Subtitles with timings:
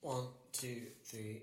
[0.00, 1.42] One, two, three.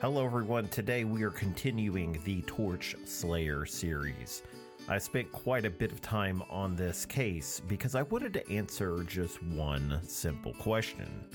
[0.00, 0.68] Hello, everyone.
[0.68, 4.42] Today we are continuing the Torch Slayer series.
[4.88, 9.04] I spent quite a bit of time on this case because I wanted to answer
[9.04, 11.26] just one simple question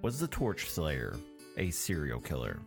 [0.00, 1.14] Was the Torch Slayer
[1.58, 2.60] a serial killer?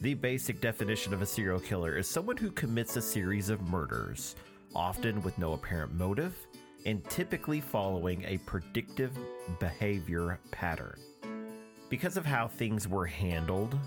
[0.00, 4.34] The basic definition of a serial killer is someone who commits a series of murders,
[4.74, 6.34] often with no apparent motive,
[6.86, 9.16] and typically following a predictive
[9.60, 10.98] behavior pattern.
[11.94, 13.78] Because of how things were handled,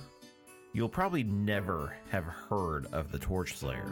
[0.72, 3.92] you'll probably never have heard of the Torch Slayer.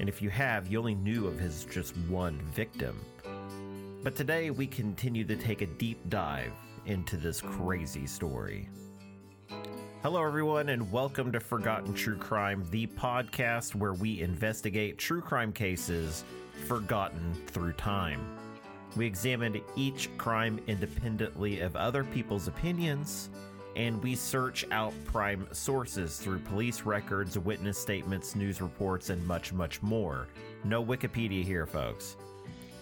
[0.00, 2.98] And if you have, you only knew of his just one victim.
[4.02, 6.54] But today we continue to take a deep dive
[6.86, 8.70] into this crazy story.
[10.02, 15.52] Hello, everyone, and welcome to Forgotten True Crime, the podcast where we investigate true crime
[15.52, 16.24] cases
[16.66, 18.24] forgotten through time.
[18.96, 23.30] We examined each crime independently of other people's opinions,
[23.74, 29.52] and we search out prime sources through police records, witness statements, news reports, and much,
[29.52, 30.28] much more.
[30.64, 32.16] No Wikipedia here, folks.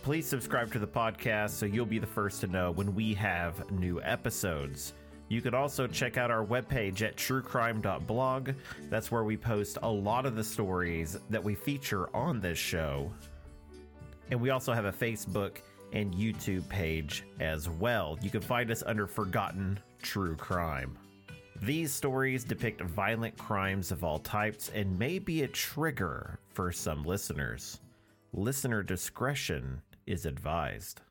[0.03, 3.71] Please subscribe to the podcast so you'll be the first to know when we have
[3.71, 4.95] new episodes.
[5.29, 8.51] You can also check out our webpage at truecrime.blog.
[8.89, 13.13] That's where we post a lot of the stories that we feature on this show.
[14.33, 15.59] And we also have a Facebook
[15.93, 18.19] and YouTube page as well.
[18.23, 20.97] You can find us under Forgotten True Crime.
[21.63, 27.05] These stories depict violent crimes of all types and may be a trigger for some
[27.05, 27.81] listeners.
[28.33, 31.03] Listener discretion is advised.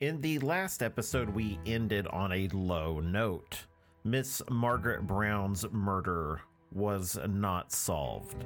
[0.00, 3.64] In the last episode, we ended on a low note.
[4.02, 6.40] Miss Margaret Brown's murder
[6.74, 8.44] was not solved.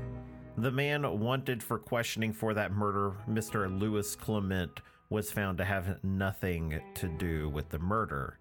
[0.59, 3.81] The man wanted for questioning for that murder, Mr.
[3.81, 8.39] Louis Clement, was found to have nothing to do with the murder.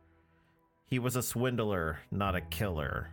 [0.87, 3.11] He was a swindler, not a killer.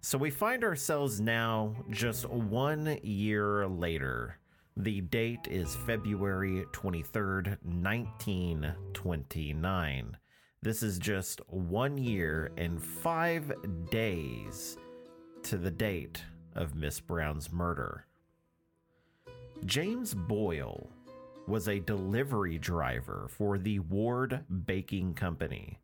[0.00, 4.38] So we find ourselves now just one year later.
[4.76, 10.16] The date is February 23rd, 1929.
[10.60, 13.52] This is just one year and five
[13.90, 14.76] days
[15.44, 16.22] to the date
[16.54, 18.06] of Miss Brown's murder.
[19.66, 20.88] James Boyle
[21.46, 25.78] was a delivery driver for the Ward Baking Company.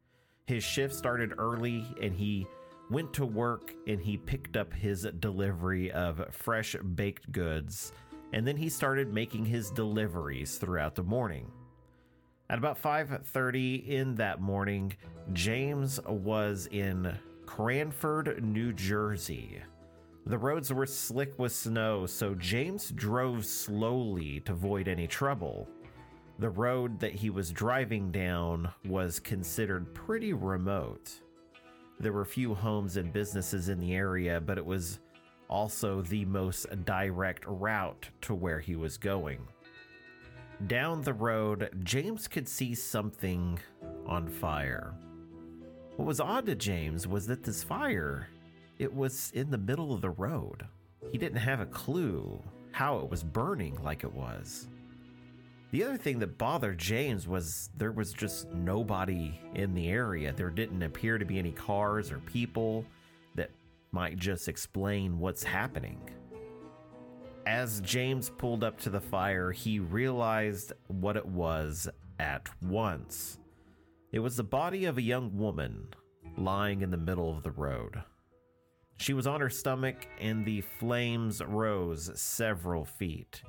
[0.46, 2.46] His shift started early and he
[2.90, 7.92] went to work and he picked up his delivery of fresh baked goods
[8.32, 11.50] and then he started making his deliveries throughout the morning.
[12.48, 14.94] At about 5:30 in that morning,
[15.34, 17.18] James was in
[17.56, 19.60] Cranford, New Jersey.
[20.24, 25.68] The roads were slick with snow, so James drove slowly to avoid any trouble.
[26.38, 31.10] The road that he was driving down was considered pretty remote.
[31.98, 35.00] There were few homes and businesses in the area, but it was
[35.48, 39.40] also the most direct route to where he was going.
[40.68, 43.58] Down the road, James could see something
[44.06, 44.94] on fire.
[46.00, 48.26] What was odd to James was that this fire,
[48.78, 50.66] it was in the middle of the road.
[51.12, 54.66] He didn't have a clue how it was burning like it was.
[55.72, 60.32] The other thing that bothered James was there was just nobody in the area.
[60.32, 62.86] There didn't appear to be any cars or people
[63.34, 63.50] that
[63.92, 66.00] might just explain what's happening.
[67.46, 73.36] As James pulled up to the fire, he realized what it was at once.
[74.12, 75.88] It was the body of a young woman
[76.36, 78.02] lying in the middle of the road.
[78.96, 83.42] She was on her stomach, and the flames rose several feet.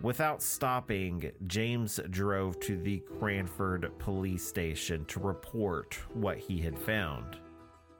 [0.00, 7.38] Without stopping, James drove to the Cranford police station to report what he had found.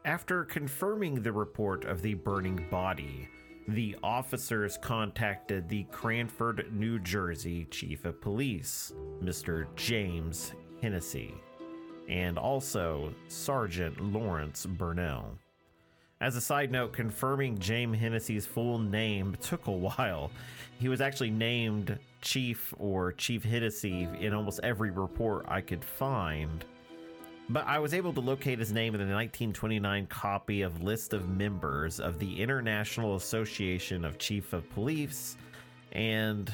[0.05, 3.29] After confirming the report of the burning body,
[3.69, 8.93] the officers contacted the Cranford, New Jersey Chief of Police,
[9.23, 9.67] Mr.
[9.77, 11.35] James Hennessy,
[12.09, 15.39] and also Sergeant Lawrence Burnell.
[16.21, 20.33] As a side note, confirming James Hennessy's full name took a while.
[20.81, 26.65] He was actually named Chief or Chief Hennessy in almost every report I could find.
[27.51, 31.29] But I was able to locate his name in the 1929 copy of List of
[31.29, 35.37] Members of the International Association of Chief of Police.
[35.93, 36.53] And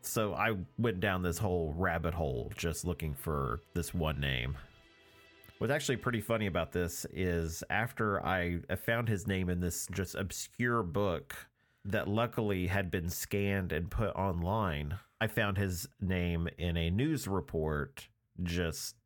[0.00, 4.56] so I went down this whole rabbit hole just looking for this one name.
[5.62, 10.16] What's actually pretty funny about this is after I found his name in this just
[10.16, 11.36] obscure book
[11.84, 17.28] that luckily had been scanned and put online, I found his name in a news
[17.28, 18.08] report
[18.42, 18.96] just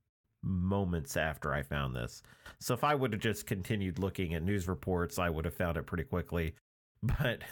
[0.43, 2.23] moments after I found this.
[2.59, 5.77] So if I would have just continued looking at news reports, I would have found
[5.77, 6.55] it pretty quickly.
[7.03, 7.43] But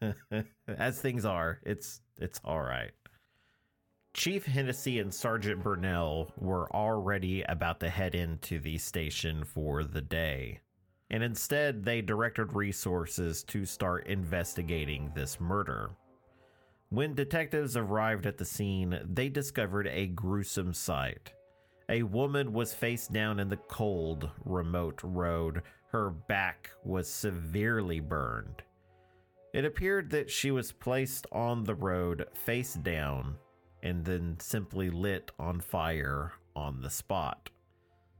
[0.66, 2.92] as things are, it's it's all right.
[4.14, 10.00] Chief Hennessy and Sergeant Burnell were already about to head into the station for the
[10.00, 10.60] day.
[11.10, 15.90] And instead, they directed resources to start investigating this murder.
[16.90, 21.32] When detectives arrived at the scene, they discovered a gruesome sight.
[21.88, 25.62] A woman was face down in the cold, remote road.
[25.90, 28.62] Her back was severely burned.
[29.52, 33.38] It appeared that she was placed on the road face down
[33.84, 37.50] and then simply lit on fire on the spot.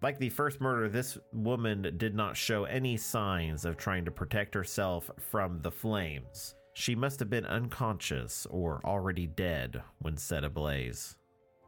[0.02, 4.55] Like the first murder, this woman did not show any signs of trying to protect
[4.55, 6.55] herself from the flames.
[6.75, 11.16] She must have been unconscious or already dead when set ablaze.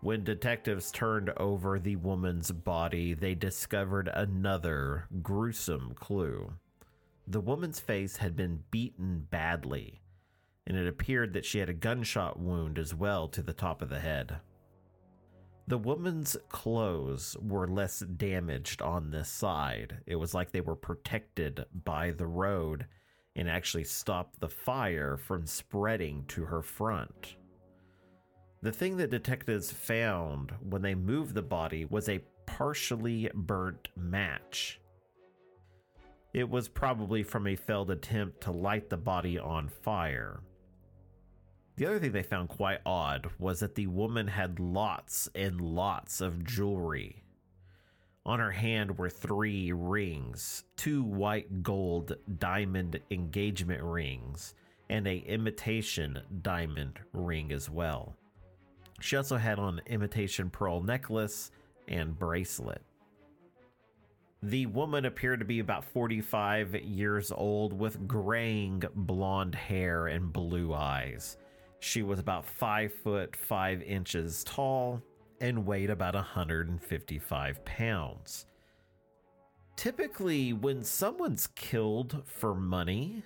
[0.03, 6.53] When detectives turned over the woman's body, they discovered another gruesome clue.
[7.27, 10.03] The woman's face had been beaten badly,
[10.67, 13.89] and it appeared that she had a gunshot wound as well to the top of
[13.89, 14.37] the head.
[15.69, 19.99] The woman's clothes were less damaged on this side.
[20.07, 22.87] It was like they were protected by the road
[23.35, 27.37] and actually stopped the fire from spreading to her front.
[28.63, 34.81] The thing that detectives found when they moved the body was a partially burnt match.
[36.33, 40.41] It was probably from a failed attempt to light the body on fire.
[41.77, 46.23] The other thing they found quite odd was that the woman had lots and lots
[46.23, 47.23] of jewelry.
[48.25, 54.55] On her hand were three rings, two white gold diamond engagement rings,
[54.89, 58.17] and a imitation diamond ring as well.
[59.01, 61.51] She also had on imitation pearl necklace
[61.89, 62.83] and bracelet.
[64.43, 70.73] The woman appeared to be about 45 years old with graying blonde hair and blue
[70.73, 71.37] eyes.
[71.81, 75.03] She was about 5 foot 5 inches tall
[75.41, 78.47] and weighed about 155 pounds.
[79.77, 83.23] Typically, when someone's killed for money,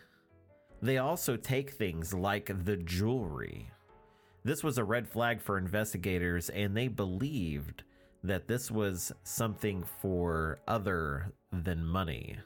[0.82, 3.70] they also take things like the jewelry.
[4.42, 7.84] This was a red flag for investigators, and they believed
[8.24, 12.38] that this was something for other than money.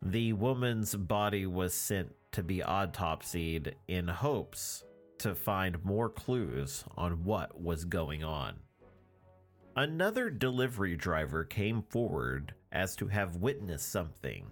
[0.00, 4.84] The woman's body was sent to be autopsied in hopes
[5.22, 8.56] to find more clues on what was going on.
[9.76, 14.50] Another delivery driver came forward as to have witnessed something.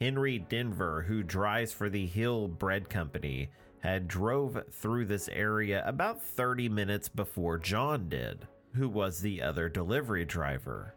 [0.00, 6.22] Henry Denver, who drives for the Hill Bread Company, had drove through this area about
[6.22, 10.94] 30 minutes before John did, who was the other delivery driver.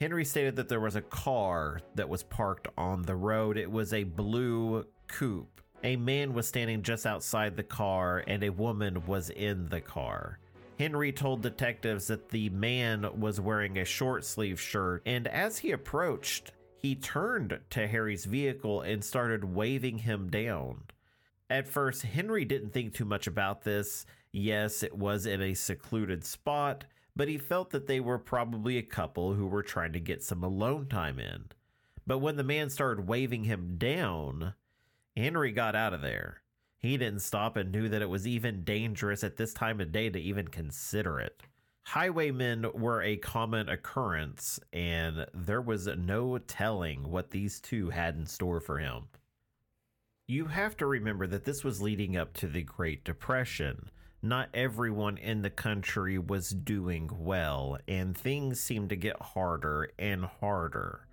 [0.00, 3.58] Henry stated that there was a car that was parked on the road.
[3.58, 8.50] It was a blue coupe a man was standing just outside the car and a
[8.50, 10.38] woman was in the car.
[10.78, 15.70] Henry told detectives that the man was wearing a short sleeve shirt, and as he
[15.72, 20.82] approached, he turned to Harry's vehicle and started waving him down.
[21.48, 24.04] At first, Henry didn't think too much about this.
[24.32, 26.84] Yes, it was in a secluded spot,
[27.14, 30.44] but he felt that they were probably a couple who were trying to get some
[30.44, 31.46] alone time in.
[32.06, 34.54] But when the man started waving him down,
[35.16, 36.42] Henry got out of there.
[36.78, 40.10] He didn't stop and knew that it was even dangerous at this time of day
[40.10, 41.42] to even consider it.
[41.86, 48.26] Highwaymen were a common occurrence, and there was no telling what these two had in
[48.26, 49.04] store for him.
[50.28, 53.90] You have to remember that this was leading up to the Great Depression.
[54.20, 60.24] Not everyone in the country was doing well, and things seemed to get harder and
[60.24, 61.06] harder.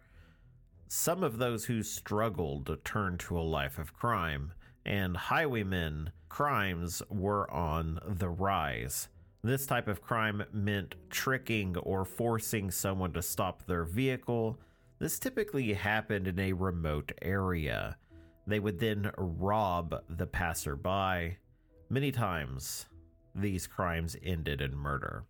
[0.96, 4.54] Some of those who struggled turned to a life of crime,
[4.86, 9.08] and highwaymen crimes were on the rise.
[9.44, 14.60] This type of crime meant tricking or forcing someone to stop their vehicle.
[15.00, 17.98] This typically happened in a remote area.
[18.46, 21.40] They would then rob the passerby.
[21.90, 22.86] Many times,
[23.34, 25.26] these crimes ended in murder.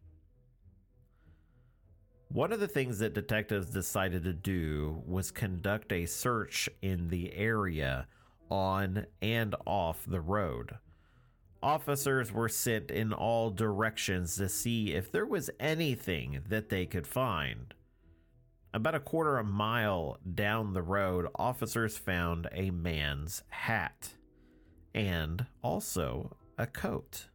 [2.34, 7.32] One of the things that detectives decided to do was conduct a search in the
[7.36, 8.08] area
[8.50, 10.72] on and off the road.
[11.62, 17.06] Officers were sent in all directions to see if there was anything that they could
[17.06, 17.76] find.
[18.74, 24.10] About a quarter of a mile down the road, officers found a man's hat
[24.96, 27.28] and also a coat.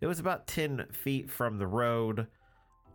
[0.00, 2.28] It was about 10 feet from the road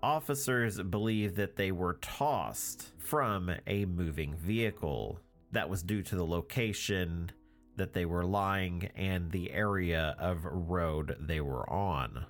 [0.06, 5.20] Officers believe that they were tossed from a moving vehicle.
[5.52, 7.32] That was due to the location
[7.76, 12.28] that they were lying and the area of road they were on.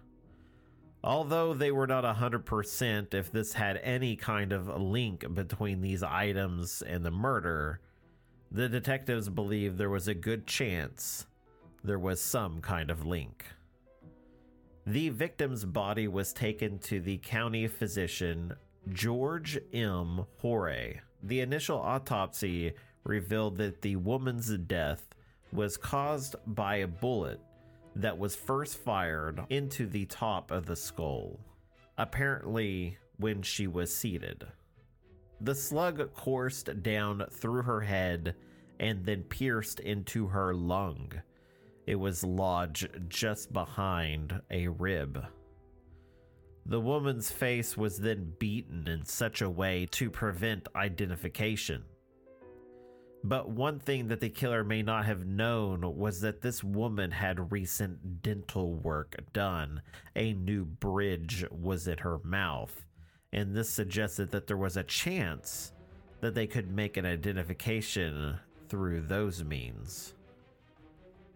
[1.03, 6.81] Although they were not 100% if this had any kind of link between these items
[6.81, 7.81] and the murder,
[8.49, 11.27] the detectives believe there was a good chance
[11.83, 13.43] there was some kind of link.
[14.87, 18.53] The victim's body was taken to the county physician
[18.93, 20.27] George M.
[20.37, 21.01] Hoare.
[21.23, 22.73] The initial autopsy
[23.03, 25.15] revealed that the woman's death
[25.51, 27.39] was caused by a bullet
[27.95, 31.39] that was first fired into the top of the skull,
[31.97, 34.45] apparently when she was seated.
[35.41, 38.35] The slug coursed down through her head
[38.79, 41.11] and then pierced into her lung
[41.85, 45.25] it was lodged just behind a rib.
[46.65, 51.83] The woman's face was then beaten in such a way to prevent identification.
[53.23, 57.51] But one thing that the killer may not have known was that this woman had
[57.51, 59.81] recent dental work done.
[60.15, 62.85] A new bridge was in her mouth,
[63.33, 65.71] and this suggested that there was a chance
[66.21, 68.39] that they could make an identification
[68.69, 70.13] through those means.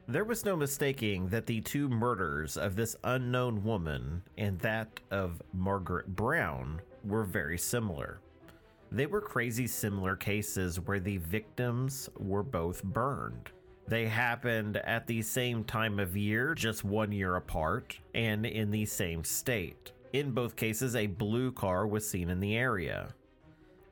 [0.10, 5.40] There was no mistaking that the two murders of this unknown woman and that of
[5.54, 8.20] Margaret Brown were very similar.
[8.92, 13.52] They were crazy similar cases where the victims were both burned.
[13.88, 18.88] They happened at the same time of year, just one year apart, and in the
[18.88, 19.92] same state.
[20.12, 23.14] In both cases, a blue car was seen in the area.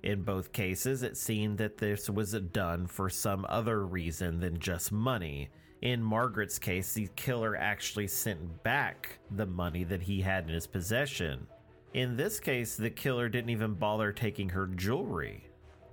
[0.02, 4.92] In both cases, it seemed that this was done for some other reason than just
[4.92, 5.50] money,
[5.82, 10.68] in Margaret's case, the killer actually sent back the money that he had in his
[10.68, 11.46] possession.
[11.94, 15.44] In this case, the killer didn't even bother taking her jewelry.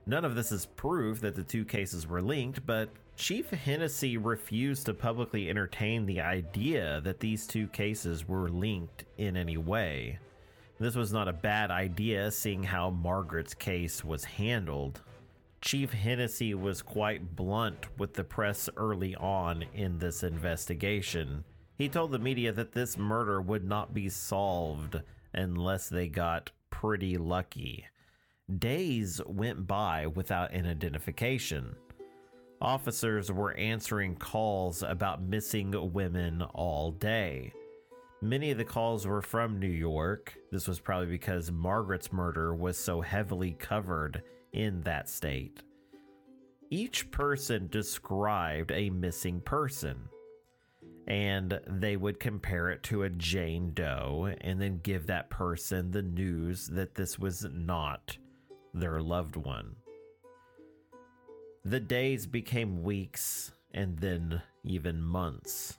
[0.06, 4.86] None of this is proof that the two cases were linked, but Chief Hennessy refused
[4.86, 10.18] to publicly entertain the idea that these two cases were linked in any way.
[10.80, 15.00] This was not a bad idea, seeing how Margaret's case was handled.
[15.64, 21.42] Chief Hennessy was quite blunt with the press early on in this investigation.
[21.78, 25.00] He told the media that this murder would not be solved
[25.32, 27.86] unless they got pretty lucky.
[28.58, 31.76] Days went by without an identification.
[32.60, 37.54] Officers were answering calls about missing women all day.
[38.20, 40.34] Many of the calls were from New York.
[40.52, 44.22] This was probably because Margaret's murder was so heavily covered
[44.54, 45.62] in that state.
[46.70, 50.08] Each person described a missing person,
[51.06, 56.02] and they would compare it to a Jane Doe and then give that person the
[56.02, 58.16] news that this was not
[58.72, 59.76] their loved one.
[61.64, 65.78] The days became weeks and then even months.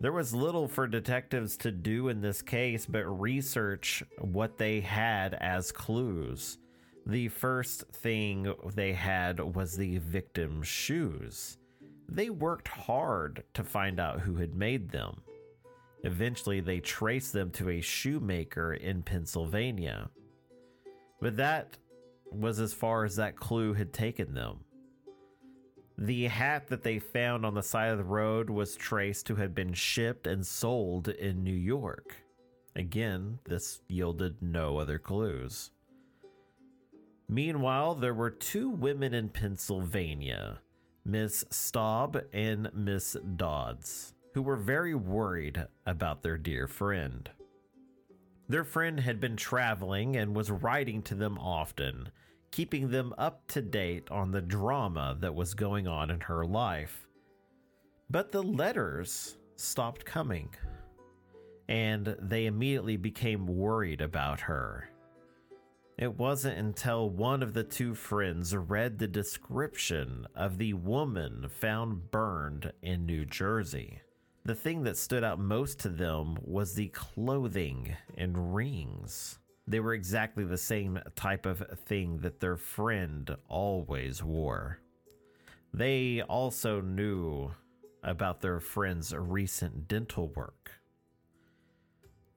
[0.00, 5.34] There was little for detectives to do in this case but research what they had
[5.34, 6.58] as clues.
[7.06, 11.58] The first thing they had was the victim's shoes.
[12.08, 15.22] They worked hard to find out who had made them.
[16.04, 20.10] Eventually, they traced them to a shoemaker in Pennsylvania.
[21.20, 21.76] But that
[22.30, 24.60] was as far as that clue had taken them.
[25.98, 29.54] The hat that they found on the side of the road was traced to have
[29.54, 32.16] been shipped and sold in New York.
[32.74, 35.71] Again, this yielded no other clues.
[37.32, 40.60] Meanwhile, there were two women in Pennsylvania,
[41.02, 47.30] Miss Staub and Miss Dodds, who were very worried about their dear friend.
[48.50, 52.10] Their friend had been traveling and was writing to them often,
[52.50, 57.08] keeping them up to date on the drama that was going on in her life.
[58.10, 60.50] But the letters stopped coming,
[61.66, 64.91] and they immediately became worried about her.
[66.02, 72.10] It wasn't until one of the two friends read the description of the woman found
[72.10, 74.00] burned in New Jersey.
[74.44, 79.38] The thing that stood out most to them was the clothing and rings.
[79.68, 84.80] They were exactly the same type of thing that their friend always wore.
[85.72, 87.52] They also knew
[88.02, 90.81] about their friend's recent dental work.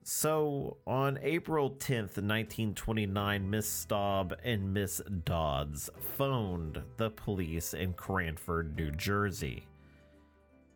[0.08, 8.76] So, on April 10th, 1929, Miss Staub and Miss Dodds phoned the police in Cranford,
[8.76, 9.66] New Jersey.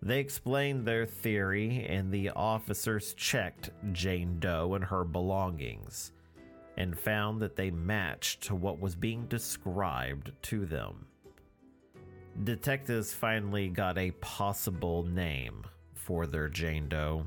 [0.03, 6.11] They explained their theory, and the officers checked Jane Doe and her belongings.
[6.77, 11.07] and found that they matched to what was being described to them.
[12.43, 15.63] Detectives finally got a possible name
[15.95, 17.27] for their Jane Doe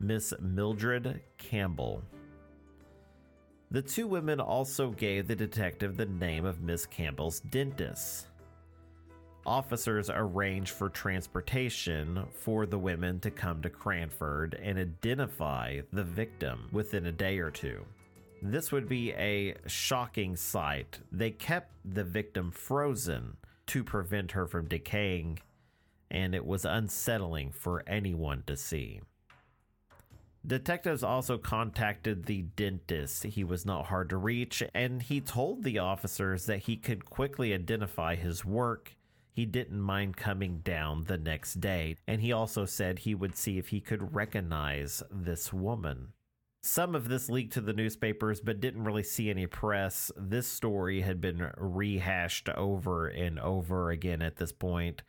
[0.00, 2.02] Miss Mildred Campbell.
[3.70, 8.28] The two women also gave the detective the name of Miss Campbell's dentist.
[9.44, 16.68] Officers arranged for transportation for the women to come to Cranford and identify the victim
[16.72, 17.84] within a day or two.
[18.42, 20.98] This would be a shocking sight.
[21.12, 25.40] They kept the victim frozen to prevent her from decaying,
[26.10, 29.02] and it was unsettling for anyone to see.
[30.46, 33.24] Detectives also contacted the dentist.
[33.24, 37.52] He was not hard to reach, and he told the officers that he could quickly
[37.52, 38.96] identify his work.
[39.32, 43.58] He didn't mind coming down the next day, and he also said he would see
[43.58, 46.14] if he could recognize this woman.
[46.62, 50.10] Some of this leaked to the newspapers, but didn't really see any press.
[50.16, 55.02] This story had been rehashed over and over again at this point.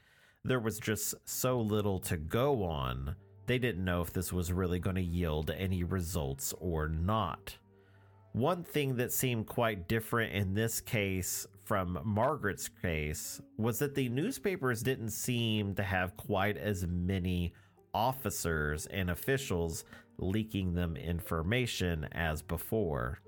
[0.43, 3.15] There was just so little to go on
[3.47, 7.57] they didn't know if this was really going to yield any results or not.
[8.33, 14.07] One thing that seemed quite different in this case from Margaret's case was that the
[14.07, 17.53] newspapers didn't seem to have quite as many
[17.93, 19.83] officers and officials
[20.17, 23.19] leaking them information as before.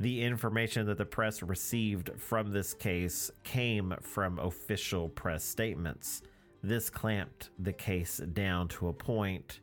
[0.00, 6.22] The information that the press received from this case came from official press statements.
[6.62, 9.60] This clamped the case down to a point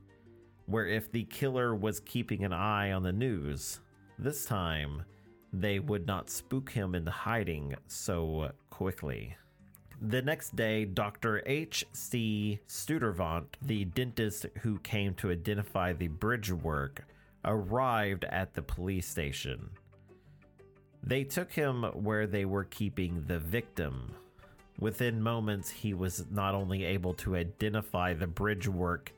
[0.65, 3.79] where if the killer was keeping an eye on the news,
[4.17, 5.03] this time
[5.51, 9.35] they would not spook him into hiding so quickly.
[10.01, 11.41] The next day, Dr.
[11.45, 12.59] H.C.
[12.67, 17.05] Stuyvesant, the dentist who came to identify the bridge work,
[17.45, 19.69] arrived at the police station.
[21.03, 24.15] They took him where they were keeping the victim,
[24.79, 29.13] Within moments, he was not only able to identify the bridge work,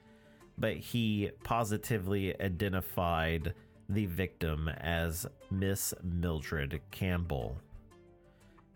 [0.57, 3.53] but he positively identified
[3.89, 7.57] the victim as Miss Mildred Campbell.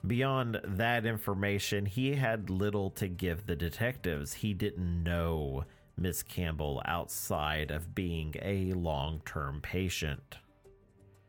[0.06, 4.34] Beyond that information, he had little to give the detectives.
[4.34, 5.66] He didn't know
[5.96, 10.38] Miss Campbell outside of being a long term patient.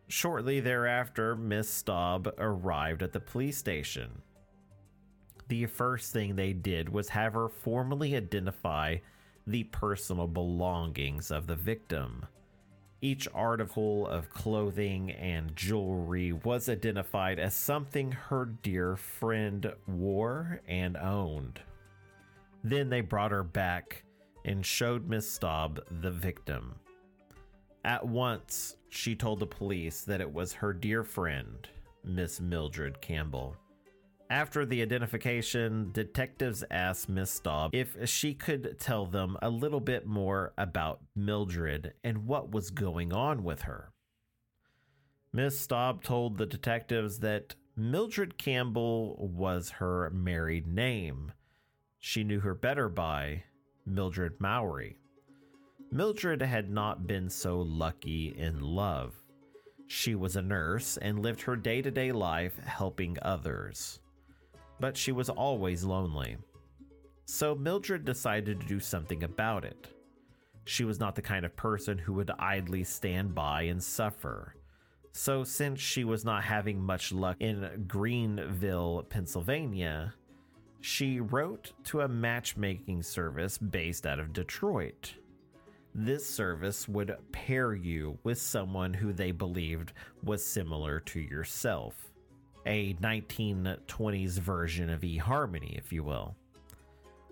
[0.08, 4.22] Shortly thereafter, Miss Staub arrived at the police station
[5.48, 8.96] the first thing they did was have her formally identify
[9.46, 12.26] the personal belongings of the victim.
[13.00, 20.96] Each article of clothing and jewelry was identified as something her dear friend wore and
[20.96, 21.60] owned.
[22.62, 24.04] Then they brought her back
[24.44, 26.76] and showed Miss Staub the victim.
[27.84, 31.68] At once, she told the police that it was her dear friend,
[32.04, 33.56] Miss Mildred Campbell.
[34.32, 40.06] After the identification, detectives asked Miss Staub if she could tell them a little bit
[40.06, 43.92] more about Mildred and what was going on with her.
[45.34, 51.32] Miss Staub told the detectives that Mildred Campbell was her married name.
[51.98, 53.42] She knew her better by
[53.84, 54.96] Mildred Mowry.
[55.90, 59.14] Mildred had not been so lucky in love.
[59.88, 64.00] She was a nurse and lived her day to day life helping others
[64.82, 66.36] but she was always lonely.
[67.24, 69.86] So Mildred decided to do something about it.
[70.64, 74.56] She was not the kind of person who would idly stand by and suffer.
[75.12, 80.14] So, since she was not having much luck in Greenville, Pennsylvania,
[80.80, 85.14] she wrote to a matchmaking service based out of Detroit.
[85.94, 89.92] This service would pair you with someone who they believed
[90.24, 92.11] was similar to yourself
[92.66, 96.36] a 1920s version of eHarmony, if you will.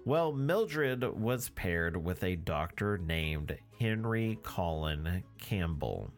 [0.05, 6.11] Well, Mildred was paired with a doctor named Henry Colin Campbell.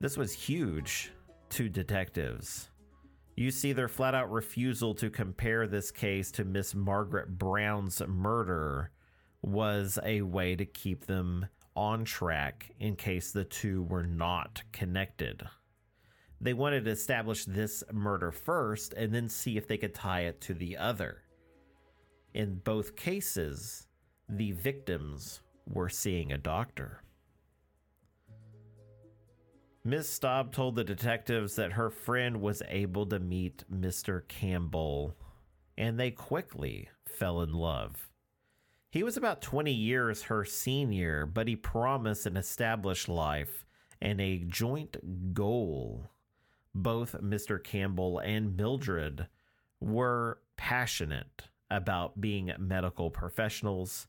[0.00, 1.12] This was huge
[1.50, 2.70] to detectives.
[3.36, 8.90] You see, their flat out refusal to compare this case to Miss Margaret Brown's murder
[9.42, 11.46] was a way to keep them
[11.76, 15.42] on track in case the two were not connected
[16.40, 20.40] they wanted to establish this murder first and then see if they could tie it
[20.42, 21.22] to the other.
[22.34, 23.86] In both cases,
[24.28, 27.02] the victims were seeing a doctor.
[29.84, 34.26] Miss Staub told the detectives that her friend was able to meet Mr.
[34.26, 35.16] Campbell,
[35.78, 38.08] and they quickly fell in love.
[38.90, 43.64] He was about 20 years her senior, but he promised an established life
[44.00, 46.10] and a joint goal
[46.78, 47.62] Both Mr.
[47.62, 49.28] Campbell and Mildred
[49.80, 54.08] were passionate about being medical professionals.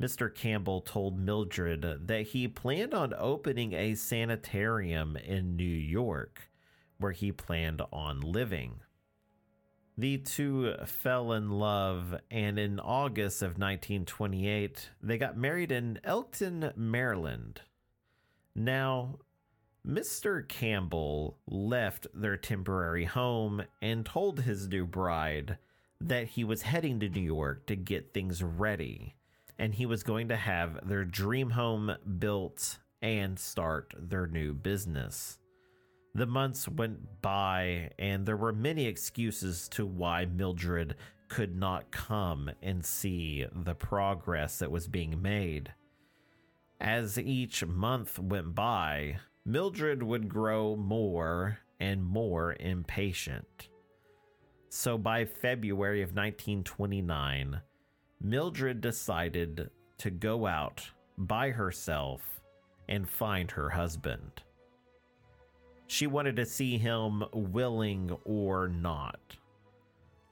[0.00, 0.34] Mr.
[0.34, 6.50] Campbell told Mildred that he planned on opening a sanitarium in New York
[6.96, 8.80] where he planned on living.
[9.98, 16.72] The two fell in love, and in August of 1928, they got married in Elkton,
[16.76, 17.60] Maryland.
[18.54, 19.18] Now,
[19.86, 20.46] Mr.
[20.48, 25.58] Campbell left their temporary home and told his new bride
[26.00, 29.14] that he was heading to New York to get things ready,
[29.58, 35.38] and he was going to have their dream home built and start their new business.
[36.16, 40.96] The months went by, and there were many excuses to why Mildred
[41.28, 45.72] could not come and see the progress that was being made.
[46.80, 53.68] As each month went by, Mildred would grow more and more impatient.
[54.70, 57.60] So by February of 1929,
[58.20, 62.40] Mildred decided to go out by herself
[62.88, 64.42] and find her husband.
[65.86, 69.36] She wanted to see him willing or not.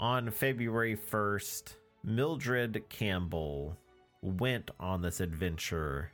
[0.01, 3.79] On February 1st, Mildred Campbell
[4.23, 6.11] went on this adventure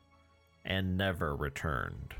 [0.66, 2.14] and never returned.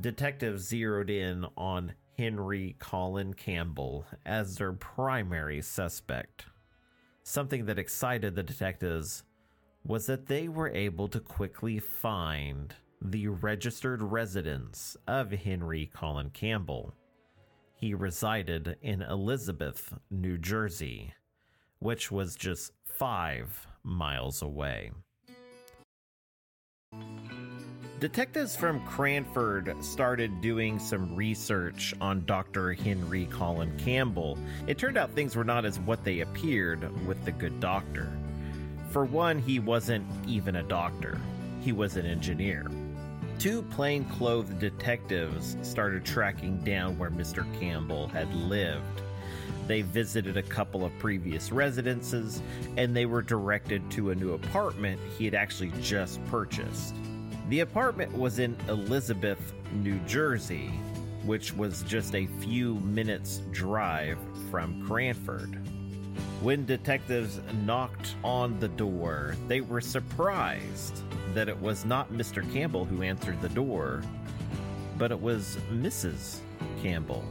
[0.00, 6.46] Detectives zeroed in on Henry Colin Campbell as their primary suspect.
[7.22, 9.22] Something that excited the detectives
[9.84, 16.94] was that they were able to quickly find the registered residence of Henry Colin Campbell.
[17.74, 21.14] He resided in Elizabeth, New Jersey,
[21.80, 24.92] which was just five miles away.
[28.02, 32.72] Detectives from Cranford started doing some research on Dr.
[32.72, 34.36] Henry Colin Campbell.
[34.66, 38.12] It turned out things were not as what they appeared with the good doctor.
[38.90, 41.16] For one, he wasn't even a doctor,
[41.60, 42.68] he was an engineer
[43.38, 47.44] two plainclothes detectives started tracking down where Mr.
[47.58, 49.02] Campbell had lived.
[49.66, 52.40] They visited a couple of previous residences
[52.76, 56.94] and they were directed to a new apartment he had actually just purchased.
[57.48, 60.68] The apartment was in Elizabeth, New Jersey,
[61.24, 64.18] which was just a few minutes' drive
[64.50, 65.58] from Cranford.
[66.40, 71.02] When detectives knocked on the door, they were surprised
[71.34, 72.50] that it was not Mr.
[72.52, 74.02] Campbell who answered the door,
[74.98, 76.38] but it was Mrs.
[76.82, 77.24] Campbell.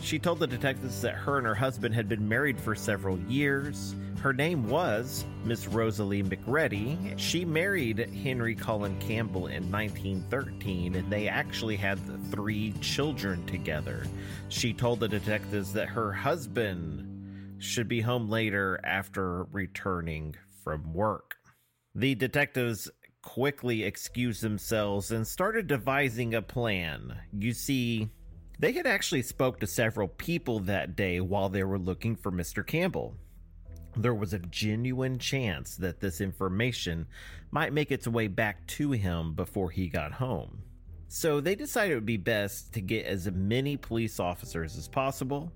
[0.00, 3.94] She told the detectives that her and her husband had been married for several years.
[4.22, 7.18] Her name was Miss Rosalie McReady.
[7.18, 11.98] She married Henry Colin Campbell in 1913, and they actually had
[12.30, 14.06] three children together.
[14.48, 21.34] She told the detectives that her husband should be home later after returning from work.
[21.96, 22.88] The detectives
[23.22, 27.16] quickly excused themselves and started devising a plan.
[27.36, 28.08] You see,
[28.60, 32.64] they had actually spoke to several people that day while they were looking for Mr.
[32.64, 33.16] Campbell.
[33.96, 37.06] There was a genuine chance that this information
[37.50, 40.62] might make its way back to him before he got home.
[41.08, 45.52] So they decided it would be best to get as many police officers as possible,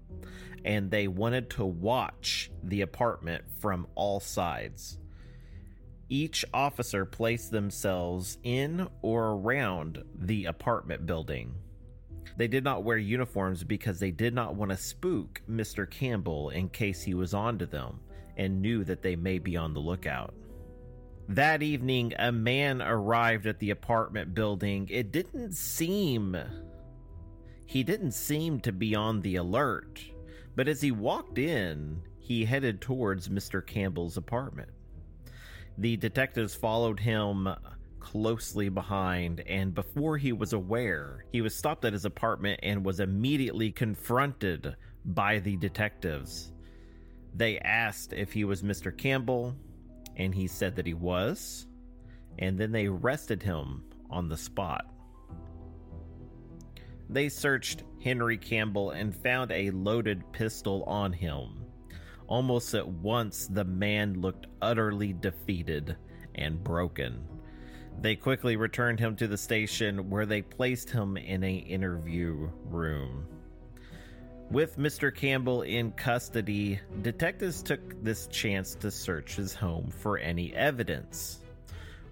[0.66, 4.98] and they wanted to watch the apartment from all sides.
[6.10, 11.54] Each officer placed themselves in or around the apartment building.
[12.36, 15.90] They did not wear uniforms because they did not want to spook Mr.
[15.90, 18.00] Campbell in case he was onto them
[18.36, 20.34] and knew that they may be on the lookout.
[21.28, 24.88] That evening, a man arrived at the apartment building.
[24.90, 26.36] It didn't seem.
[27.66, 30.00] He didn't seem to be on the alert,
[30.54, 33.64] but as he walked in, he headed towards Mr.
[33.64, 34.70] Campbell's apartment.
[35.78, 37.48] The detectives followed him
[37.98, 43.00] closely behind, and before he was aware, he was stopped at his apartment and was
[43.00, 46.52] immediately confronted by the detectives.
[47.36, 48.96] They asked if he was Mr.
[48.96, 49.54] Campbell,
[50.16, 51.66] and he said that he was,
[52.38, 54.86] and then they arrested him on the spot.
[57.10, 61.66] They searched Henry Campbell and found a loaded pistol on him.
[62.26, 65.94] Almost at once, the man looked utterly defeated
[66.34, 67.22] and broken.
[68.00, 73.26] They quickly returned him to the station where they placed him in a interview room.
[74.50, 75.12] With Mr.
[75.12, 81.40] Campbell in custody, detectives took this chance to search his home for any evidence.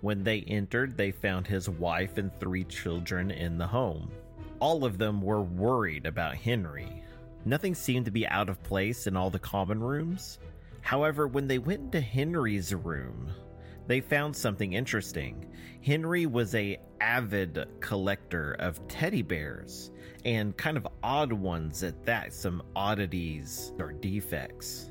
[0.00, 4.10] When they entered, they found his wife and three children in the home.
[4.58, 7.04] All of them were worried about Henry.
[7.44, 10.40] Nothing seemed to be out of place in all the common rooms.
[10.80, 13.30] However, when they went into Henry's room,
[13.86, 15.50] they found something interesting.
[15.82, 19.90] Henry was a avid collector of teddy bears
[20.24, 24.90] and kind of odd ones at that, some oddities or defects.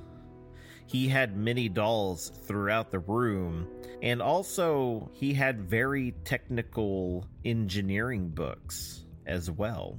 [0.85, 3.67] He had many dolls throughout the room,
[4.03, 9.97] and also he had very technical engineering books as well.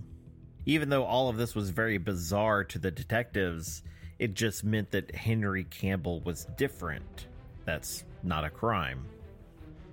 [0.67, 3.83] Even though all of this was very bizarre to the detectives,
[4.19, 7.27] it just meant that Henry Campbell was different.
[7.65, 9.05] That's not a crime.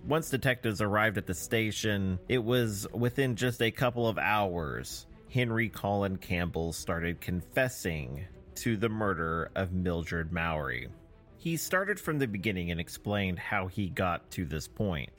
[0.07, 5.05] Once detectives arrived at the station, it was within just a couple of hours.
[5.29, 10.89] Henry Colin Campbell started confessing to the murder of Mildred Mowry.
[11.37, 15.11] He started from the beginning and explained how he got to this point.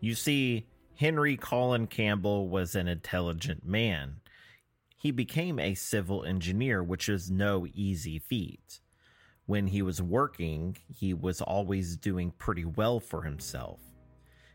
[0.00, 4.16] You see, Henry Colin Campbell was an intelligent man.
[4.98, 8.80] He became a civil engineer, which is no easy feat.
[9.50, 13.80] When he was working, he was always doing pretty well for himself.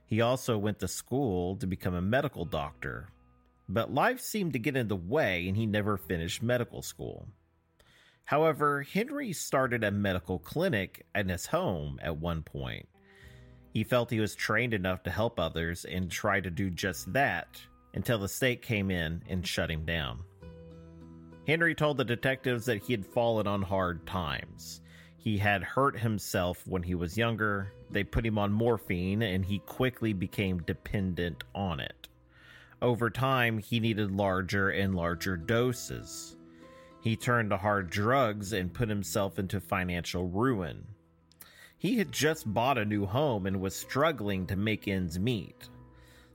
[0.06, 3.10] He also went to school to become a medical doctor,
[3.68, 7.28] but life seemed to get in the way and he never finished medical school.
[8.24, 12.88] However, Henry started a medical clinic in his home at one point.
[13.74, 17.60] He felt he was trained enough to help others and tried to do just that
[17.94, 20.20] until the state came in and shut him down.
[21.46, 24.80] Henry told the detectives that he had fallen on hard times.
[25.26, 27.74] He had hurt himself when he was younger.
[27.90, 32.08] They put him on morphine and he quickly became dependent on it.
[32.80, 36.38] Over time, he needed larger and larger doses.
[37.02, 40.86] He turned to hard drugs and put himself into financial ruin.
[41.76, 45.70] He had just bought a new home and was struggling to make ends meet.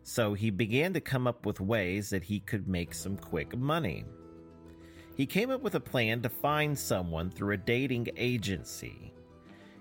[0.03, 4.05] So he began to come up with ways that he could make some quick money.
[5.21, 9.13] He came up with a plan to find someone through a dating agency.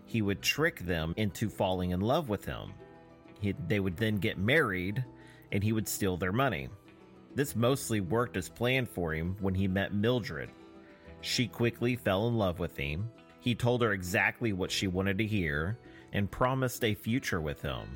[0.06, 2.74] He would trick them into falling in love with him.
[3.40, 5.02] He, they would then get married
[5.54, 6.68] and he would steal their money.
[7.36, 10.50] This mostly worked as planned for him when he met Mildred.
[11.22, 13.10] She quickly fell in love with him.
[13.40, 15.80] He told her exactly what she wanted to hear
[16.12, 17.88] and promised a future with him.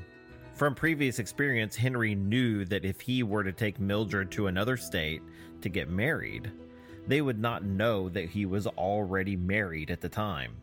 [0.53, 5.21] From previous experience, Henry knew that if he were to take Mildred to another state
[5.59, 6.49] to get married,
[7.07, 10.53] they would not know that he was already married at the time.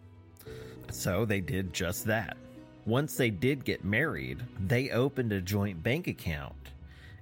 [0.90, 2.36] So they did just that.
[2.86, 6.70] Once they did get married, they opened a joint bank account,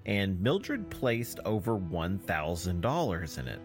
[0.07, 3.61] and Mildred placed over $1,000 in it.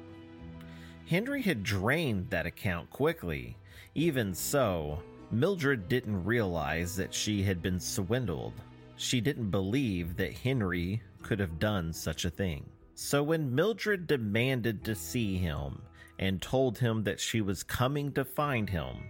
[1.08, 3.56] Henry had drained that account quickly.
[3.96, 5.00] Even so,
[5.32, 8.54] Mildred didn't realize that she had been swindled.
[8.96, 12.66] She didn't believe that Henry could have done such a thing.
[12.96, 15.82] So when Mildred demanded to see him
[16.20, 19.10] and told him that she was coming to find him,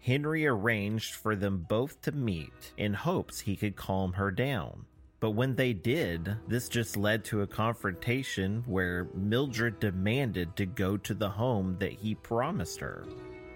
[0.00, 4.84] Henry arranged for them both to meet in hopes he could calm her down.
[5.20, 10.96] But when they did, this just led to a confrontation where Mildred demanded to go
[10.98, 13.04] to the home that he promised her.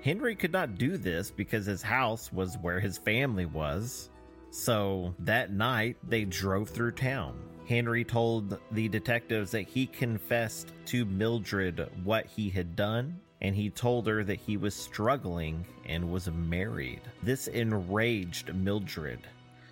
[0.03, 4.11] Henry could not do this because his house was where his family was.
[4.51, 7.39] So that night, they drove through town.
[7.73, 13.71] Henry told the detectives that he confessed to Mildred what he had done, and he
[13.71, 17.01] told her that he was struggling and was married.
[17.23, 19.21] This enraged Mildred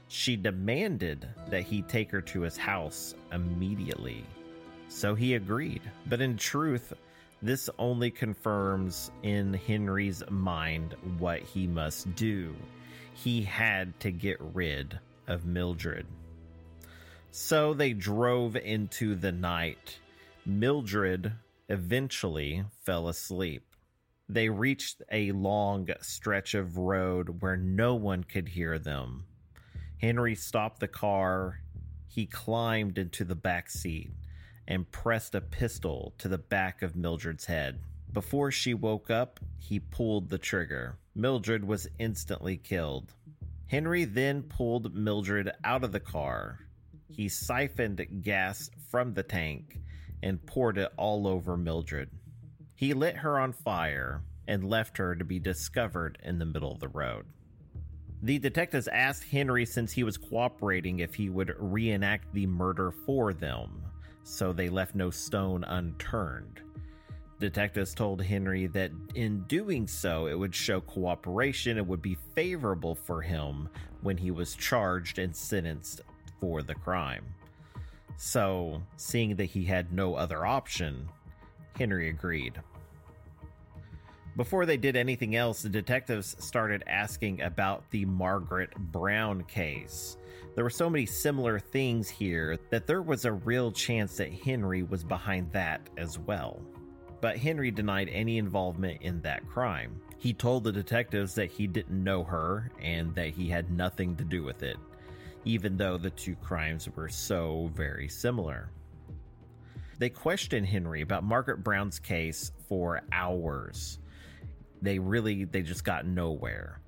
[0.08, 4.24] she demanded that he take her to his house immediately.
[4.88, 5.82] So he agreed.
[6.06, 6.94] But in truth,
[7.42, 12.56] this only confirms in Henry's mind what he must do.
[13.12, 16.06] He had to get rid of Mildred.
[17.32, 19.98] So they drove into the night.
[20.44, 21.32] Mildred
[21.68, 23.64] eventually fell asleep.
[24.28, 29.24] They reached a long stretch of road where no one could hear them.
[30.00, 31.60] Henry stopped the car.
[32.08, 34.10] He climbed into the back seat
[34.66, 37.80] and pressed a pistol to the back of Mildred's head.
[38.12, 40.98] Before she woke up, he pulled the trigger.
[41.14, 43.14] Mildred was instantly killed.
[43.66, 46.58] Henry then pulled Mildred out of the car.
[47.10, 49.78] He siphoned gas from the tank
[50.22, 52.10] and poured it all over Mildred.
[52.76, 56.80] He lit her on fire and left her to be discovered in the middle of
[56.80, 57.26] the road.
[58.22, 63.32] The detectives asked Henry, since he was cooperating, if he would reenact the murder for
[63.32, 63.82] them,
[64.22, 66.60] so they left no stone unturned.
[67.38, 72.94] Detectives told Henry that in doing so, it would show cooperation and would be favorable
[72.94, 73.68] for him
[74.02, 76.02] when he was charged and sentenced
[76.40, 77.24] for the crime.
[78.16, 81.08] So, seeing that he had no other option,
[81.78, 82.60] Henry agreed.
[84.36, 90.16] Before they did anything else, the detectives started asking about the Margaret Brown case.
[90.54, 94.82] There were so many similar things here that there was a real chance that Henry
[94.82, 96.60] was behind that as well.
[97.20, 100.00] But Henry denied any involvement in that crime.
[100.18, 104.24] He told the detectives that he didn't know her and that he had nothing to
[104.24, 104.76] do with it,
[105.44, 108.70] even though the two crimes were so very similar.
[109.98, 113.98] They questioned Henry about Margaret Brown's case for hours
[114.82, 116.80] they really they just got nowhere.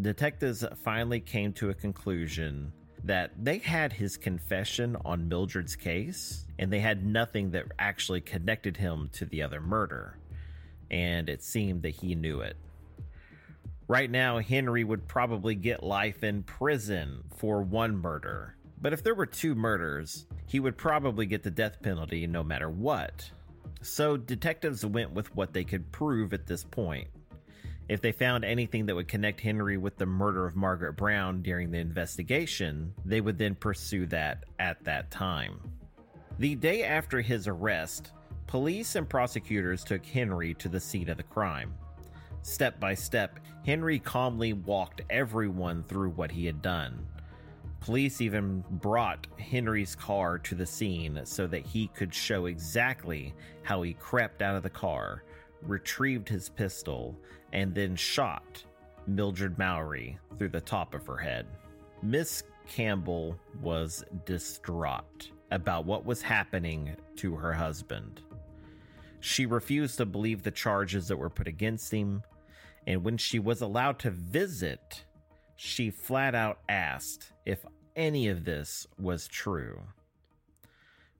[0.00, 2.72] Detectives finally came to a conclusion
[3.04, 8.76] that they had his confession on Mildred's case and they had nothing that actually connected
[8.76, 10.18] him to the other murder.
[10.90, 12.56] And it seemed that he knew it.
[13.88, 18.56] Right now, Henry would probably get life in prison for one murder.
[18.80, 22.68] But if there were two murders, he would probably get the death penalty no matter
[22.68, 23.30] what.
[23.82, 27.06] So detectives went with what they could prove at this point.
[27.88, 31.70] If they found anything that would connect Henry with the murder of Margaret Brown during
[31.70, 35.60] the investigation, they would then pursue that at that time.
[36.40, 38.10] The day after his arrest,
[38.48, 41.72] police and prosecutors took Henry to the scene of the crime.
[42.46, 47.04] Step by step, Henry calmly walked everyone through what he had done.
[47.80, 53.82] Police even brought Henry's car to the scene so that he could show exactly how
[53.82, 55.24] he crept out of the car,
[55.62, 57.18] retrieved his pistol,
[57.52, 58.62] and then shot
[59.08, 61.46] Mildred Mowry through the top of her head.
[62.00, 68.22] Miss Campbell was distraught about what was happening to her husband.
[69.18, 72.22] She refused to believe the charges that were put against him,
[72.86, 75.04] and when she was allowed to visit,
[75.56, 77.64] she flat out asked if
[77.96, 79.80] any of this was true.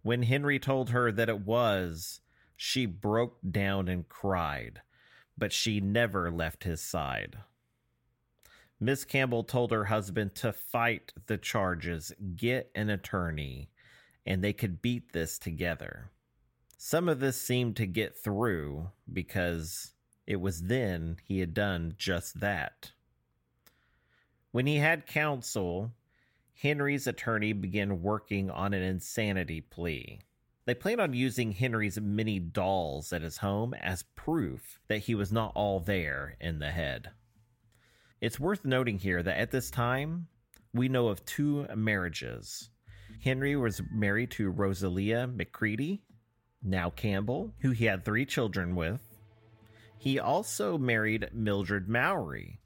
[0.03, 2.21] When Henry told her that it was,
[2.57, 4.83] she broke down and cried,
[5.37, 7.39] but she never left his side.
[8.79, 13.71] Miss Campbell told her husband to fight the charges, get an attorney,
[14.25, 16.11] and they could beat this together.
[16.77, 19.93] Some of this seemed to get through because
[20.27, 22.93] it was then he had done just that.
[24.51, 25.93] When he had counsel,
[26.61, 30.21] Henry's attorney began working on an insanity plea.
[30.65, 35.31] They plan on using Henry's many dolls at his home as proof that he was
[35.31, 37.11] not all there in the head.
[38.21, 40.27] It's worth noting here that at this time,
[40.73, 42.71] we know of two marriages.
[43.23, 46.03] Henry was married to Rosalia McCready,
[46.63, 49.06] now Campbell, who he had three children with.
[49.99, 52.61] He also married Mildred Mowry,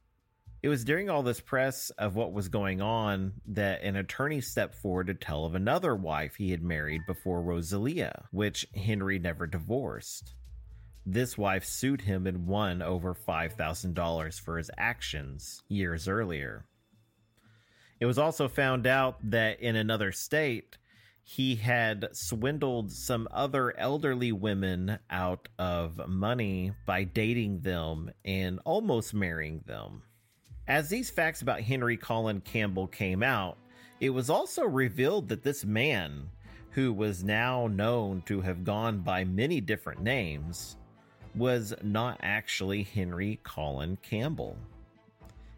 [0.62, 4.74] it was during all this press of what was going on that an attorney stepped
[4.74, 10.34] forward to tell of another wife he had married before Rosalia, which Henry never divorced.
[11.06, 16.66] This wife sued him and won over $5,000 for his actions years earlier.
[17.98, 20.76] It was also found out that in another state,
[21.22, 29.14] he had swindled some other elderly women out of money by dating them and almost
[29.14, 30.02] marrying them.
[30.66, 33.58] As these facts about Henry Colin Campbell came out,
[34.00, 36.28] it was also revealed that this man,
[36.70, 40.76] who was now known to have gone by many different names,
[41.34, 44.56] was not actually Henry Colin Campbell.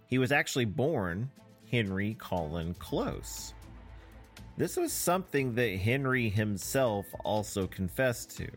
[0.06, 1.30] He was actually born
[1.70, 3.54] Henry Colin Close.
[4.56, 8.48] This was something that Henry himself also confessed to.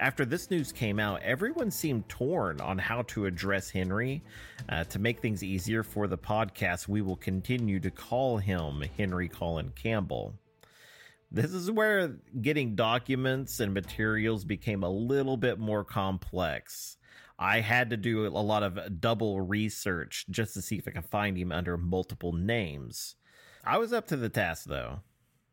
[0.00, 4.22] After this news came out, everyone seemed torn on how to address Henry.
[4.68, 9.28] Uh, to make things easier for the podcast, we will continue to call him Henry
[9.28, 10.34] Colin Campbell.
[11.30, 16.96] This is where getting documents and materials became a little bit more complex.
[17.38, 21.06] I had to do a lot of double research just to see if I could
[21.06, 23.16] find him under multiple names.
[23.66, 25.00] I was up to the task though.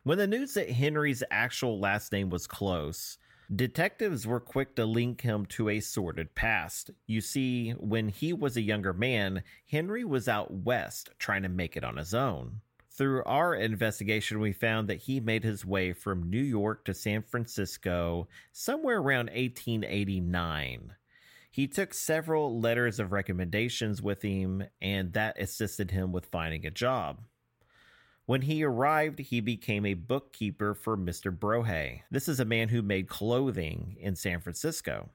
[0.03, 3.17] When the news that Henry's actual last name was close,
[3.53, 6.89] Detectives were quick to link him to a sordid past.
[7.05, 11.75] You see, when he was a younger man, Henry was out west trying to make
[11.75, 12.61] it on his own.
[12.89, 17.23] Through our investigation, we found that he made his way from New York to San
[17.23, 20.93] Francisco somewhere around 1889.
[21.51, 26.71] He took several letters of recommendations with him, and that assisted him with finding a
[26.71, 27.19] job.
[28.25, 31.35] When he arrived, he became a bookkeeper for Mr.
[31.35, 32.01] Brohay.
[32.11, 35.09] This is a man who made clothing in San Francisco.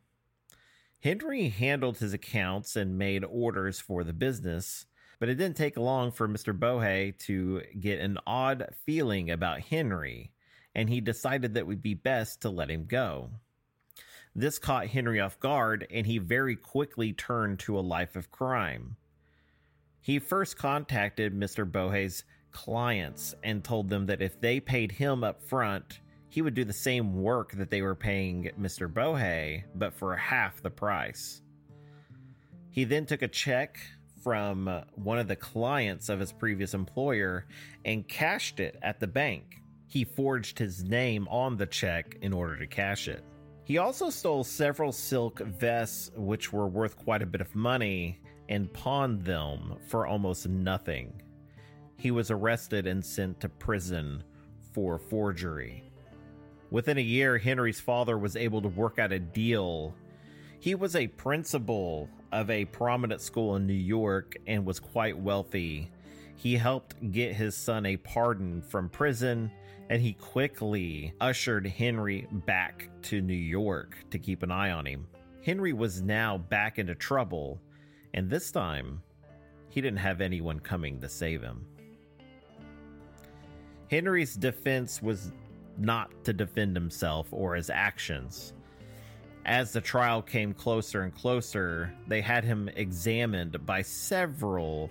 [1.00, 4.86] Henry handled his accounts and made orders for the business,
[5.20, 6.56] but it didn't take long for Mr.
[6.56, 10.32] Bohe to get an odd feeling about Henry,
[10.74, 13.30] and he decided that it would be best to let him go.
[14.34, 18.96] This caught Henry off guard, and he very quickly turned to a life of crime.
[20.00, 21.70] He first contacted Mr.
[21.70, 26.64] Bohe's clients and told them that if they paid him up front, he would do
[26.64, 28.92] the same work that they were paying Mr.
[28.92, 31.42] Bohe, but for half the price.
[32.70, 33.78] He then took a check
[34.22, 37.46] from one of the clients of his previous employer
[37.84, 39.62] and cashed it at the bank.
[39.86, 43.24] He forged his name on the check in order to cash it.
[43.64, 48.72] He also stole several silk vests, which were worth quite a bit of money, and
[48.72, 51.22] pawned them for almost nothing.
[51.98, 54.22] He was arrested and sent to prison
[54.72, 55.90] for forgery.
[56.70, 59.94] Within a year, Henry's father was able to work out a deal.
[60.60, 65.90] He was a principal of a prominent school in New York and was quite wealthy.
[66.34, 69.50] He helped get his son a pardon from prison,
[69.88, 75.06] and he quickly ushered Henry back to New York to keep an eye on him.
[75.44, 77.60] Henry was now back into trouble,
[78.12, 79.00] and this time,
[79.70, 81.64] he didn't have anyone coming to save him.
[83.90, 85.32] Henry's defense was
[85.78, 88.54] not to defend himself or his actions.
[89.44, 94.90] As the trial came closer and closer, they had him examined by several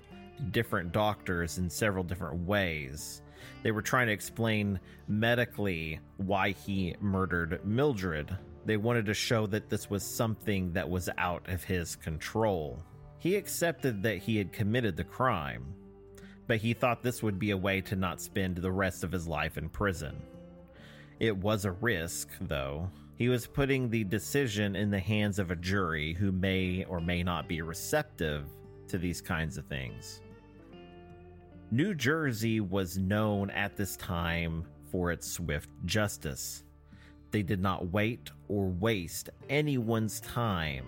[0.52, 3.22] different doctors in several different ways.
[3.64, 8.36] They were trying to explain medically why he murdered Mildred.
[8.66, 12.82] They wanted to show that this was something that was out of his control.
[13.20, 15.74] He accepted that he had committed the crime,
[16.48, 19.28] but he thought this would be a way to not spend the rest of his
[19.28, 20.22] life in prison.
[21.20, 22.90] It was a risk, though.
[23.16, 27.24] He was putting the decision in the hands of a jury who may or may
[27.24, 28.46] not be receptive
[28.90, 30.22] to these kinds of things.
[31.72, 36.64] New Jersey was known at this time for its swift justice.
[37.32, 40.86] They did not wait or waste anyone's time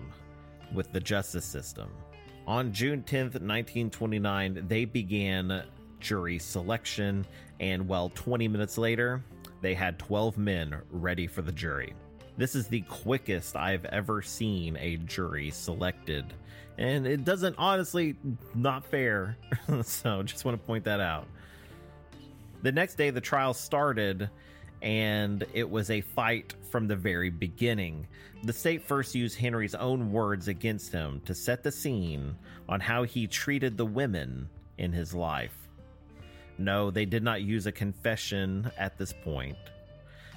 [0.72, 1.90] with the justice system.
[2.48, 5.64] On June 10th, 1929, they began
[6.00, 7.26] jury selection,
[7.60, 9.22] and well, 20 minutes later,
[9.60, 11.92] they had 12 men ready for the jury.
[12.38, 16.32] This is the quickest I've ever seen a jury selected,
[16.78, 18.16] and it doesn't honestly
[18.54, 19.36] not fair.
[19.82, 21.26] so just want to point that out.
[22.62, 24.30] The next day the trial started
[24.82, 28.06] and it was a fight from the very beginning.
[28.44, 32.36] The state first used Henry's own words against him to set the scene
[32.68, 34.48] on how he treated the women
[34.78, 35.68] in his life.
[36.58, 39.56] No, they did not use a confession at this point.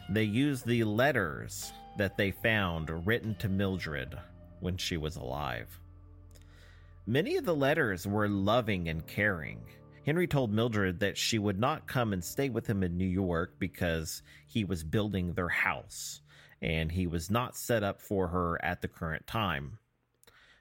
[0.09, 4.17] They used the letters that they found written to Mildred
[4.59, 5.79] when she was alive.
[7.07, 9.61] Many of the letters were loving and caring.
[10.05, 13.55] Henry told Mildred that she would not come and stay with him in New York
[13.59, 16.21] because he was building their house
[16.61, 19.77] and he was not set up for her at the current time.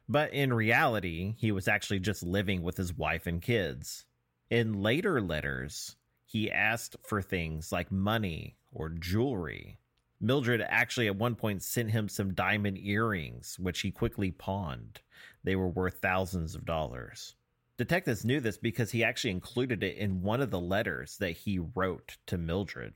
[0.08, 4.04] But in reality, he was actually just living with his wife and kids.
[4.50, 9.78] In later letters, he asked for things like money or jewelry.
[10.20, 15.00] Mildred actually at one point sent him some diamond earrings, which he quickly pawned.
[15.44, 17.36] They were worth thousands of dollars.
[17.80, 21.58] Detectives knew this because he actually included it in one of the letters that he
[21.58, 22.92] wrote to Mildred.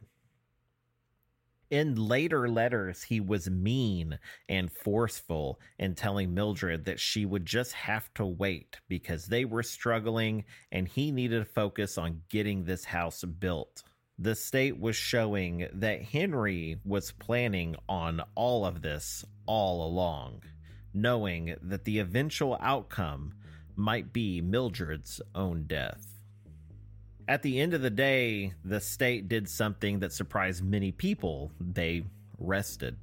[1.71, 7.73] In later letters, he was mean and forceful in telling Mildred that she would just
[7.73, 12.85] have to wait because they were struggling and he needed to focus on getting this
[12.85, 13.85] house built.
[14.19, 20.43] The state was showing that Henry was planning on all of this all along,
[20.93, 23.33] knowing that the eventual outcome
[23.77, 26.07] might be Mildred's own death.
[27.27, 31.51] At the end of the day, the state did something that surprised many people.
[31.59, 32.05] They
[32.39, 32.97] rested.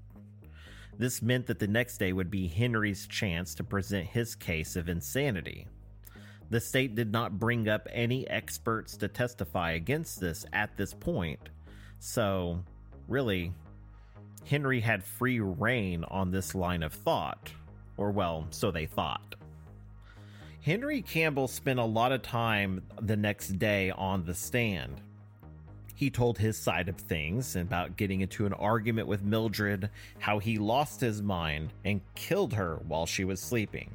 [0.97, 4.89] This meant that the next day would be Henry's chance to present his case of
[4.89, 5.67] insanity.
[6.51, 11.49] The state did not bring up any experts to testify against this at this point,
[11.99, 12.63] so
[13.07, 13.53] really,
[14.45, 17.51] Henry had free reign on this line of thought,
[17.97, 19.35] or well, so they thought.
[20.61, 25.01] Henry Campbell spent a lot of time the next day on the stand.
[25.95, 29.89] He told his side of things about getting into an argument with Mildred,
[30.19, 33.89] how he lost his mind and killed her while she was sleeping.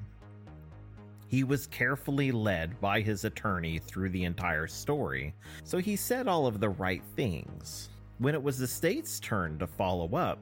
[1.29, 6.49] He was carefully led by his attorney through the entire story, so he said all
[6.49, 7.91] of the right things.
[8.19, 10.39] When it was the state's turn to follow up,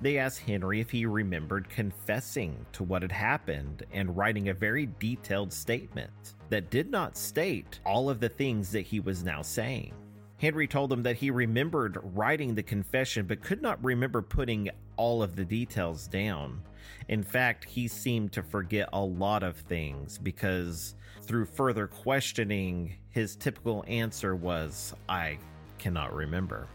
[0.00, 4.88] they asked Henry if he remembered confessing to what had happened and writing a very
[4.98, 9.94] detailed statement that did not state all of the things that he was now saying.
[10.38, 15.22] Henry told them that he remembered writing the confession but could not remember putting all
[15.22, 16.62] of the details down.
[17.08, 23.36] In fact, he seemed to forget a lot of things because through further questioning, his
[23.36, 25.38] typical answer was, I
[25.78, 26.68] cannot remember.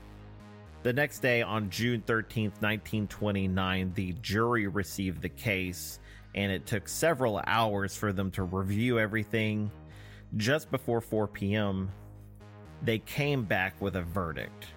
[0.86, 6.00] The next day, on June 13th, 1929, the jury received the case,
[6.36, 9.72] and it took several hours for them to review everything.
[10.38, 11.90] Just before 4 p.m.,
[12.84, 14.68] they came back with a verdict.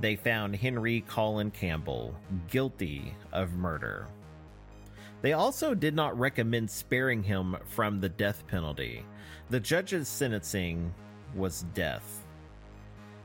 [0.00, 2.14] They found Henry Colin Campbell
[2.48, 4.06] guilty of murder.
[5.22, 9.04] They also did not recommend sparing him from the death penalty.
[9.50, 10.94] The judge's sentencing
[11.34, 12.21] was death.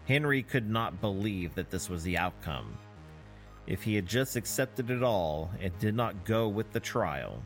[0.08, 2.78] Henry could not believe that this was the outcome.
[3.68, 7.44] If he had just accepted it all and did not go with the trial,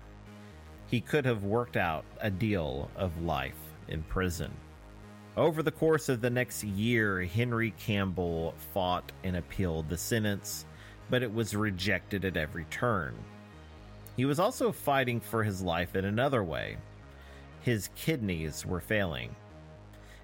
[0.85, 3.57] he could have worked out a deal of life
[3.87, 4.51] in prison.
[5.35, 10.65] Over the course of the next year, Henry Campbell fought and appealed the sentence,
[11.09, 13.15] but it was rejected at every turn.
[14.17, 16.77] He was also fighting for his life in another way.
[17.61, 19.35] His kidneys were failing,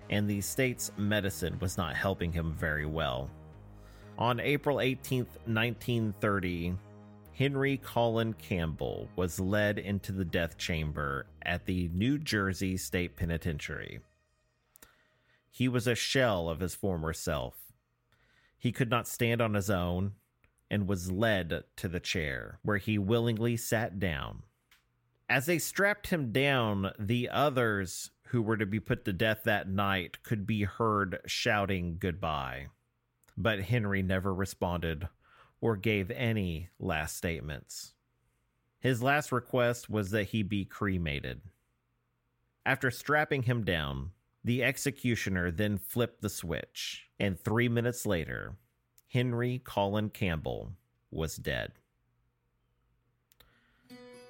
[0.09, 3.29] and the state's medicine was not helping him very well.
[4.17, 6.75] On April 18, 1930,
[7.33, 13.99] Henry Colin Campbell was led into the death chamber at the New Jersey State Penitentiary.
[15.51, 17.55] He was a shell of his former self.
[18.57, 20.13] He could not stand on his own
[20.69, 24.43] and was led to the chair, where he willingly sat down.
[25.29, 29.69] As they strapped him down, the others who were to be put to death that
[29.69, 32.67] night could be heard shouting goodbye.
[33.37, 35.07] But Henry never responded
[35.61, 37.93] or gave any last statements.
[38.79, 41.41] His last request was that he be cremated.
[42.65, 44.11] After strapping him down,
[44.43, 48.57] the executioner then flipped the switch, and three minutes later,
[49.07, 50.73] Henry Colin Campbell
[51.09, 51.73] was dead.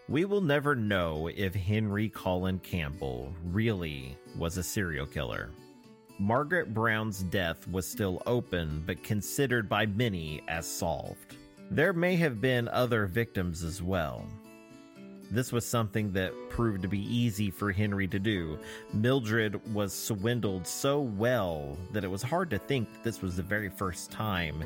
[0.10, 5.49] We will never know if Henry Colin Campbell really was a serial killer.
[6.18, 11.36] Margaret Brown's death was still open, but considered by many as solved.
[11.70, 14.26] There may have been other victims as well.
[15.30, 18.58] This was something that proved to be easy for Henry to do.
[18.93, 23.43] Mildred was swindled so well that it was hard to think that this was the
[23.43, 24.64] very first time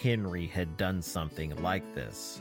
[0.00, 2.40] Henry had done something like this.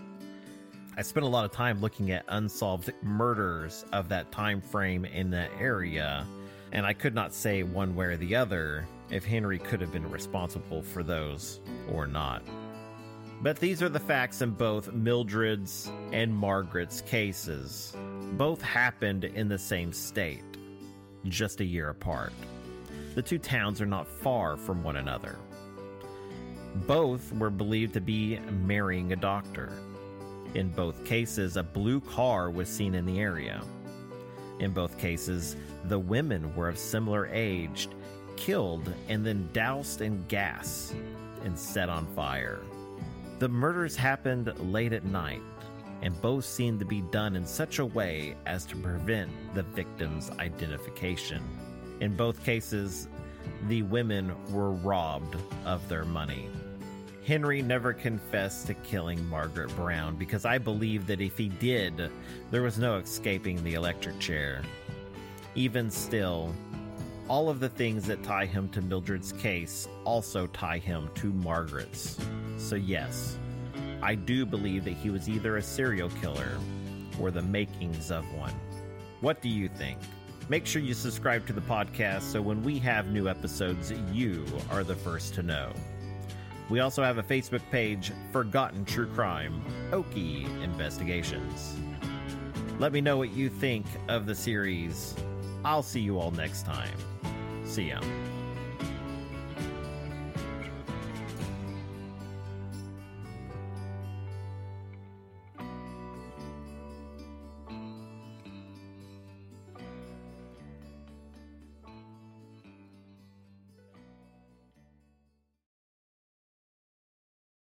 [0.95, 5.31] I spent a lot of time looking at unsolved murders of that time frame in
[5.31, 6.23] that area,
[6.71, 10.09] and I could not say one way or the other if Henry could have been
[10.11, 12.43] responsible for those or not.
[13.41, 17.97] But these are the facts in both Mildred's and Margaret's cases.
[18.33, 20.43] Both happened in the same state,
[21.25, 22.33] just a year apart.
[23.15, 25.39] The two towns are not far from one another.
[26.85, 29.73] Both were believed to be marrying a doctor.
[30.55, 33.63] In both cases, a blue car was seen in the area.
[34.59, 37.89] In both cases, the women were of similar age,
[38.35, 40.93] killed and then doused in gas
[41.43, 42.61] and set on fire.
[43.39, 45.41] The murders happened late at night,
[46.01, 50.29] and both seemed to be done in such a way as to prevent the victim's
[50.31, 51.41] identification.
[51.99, 53.07] In both cases,
[53.67, 55.35] the women were robbed
[55.65, 56.49] of their money.
[57.25, 62.11] Henry never confessed to killing Margaret Brown because I believe that if he did,
[62.51, 64.61] there was no escaping the electric chair.
[65.55, 66.53] Even still,
[67.29, 72.19] all of the things that tie him to Mildred's case also tie him to Margaret's.
[72.57, 73.37] So, yes,
[74.01, 76.57] I do believe that he was either a serial killer
[77.21, 78.53] or the makings of one.
[79.21, 79.97] What do you think?
[80.49, 84.83] Make sure you subscribe to the podcast so when we have new episodes, you are
[84.83, 85.71] the first to know.
[86.73, 89.61] We also have a Facebook page, Forgotten True Crime
[89.91, 91.75] Okie Investigations.
[92.79, 95.13] Let me know what you think of the series.
[95.63, 96.97] I'll see you all next time.
[97.63, 98.01] See ya.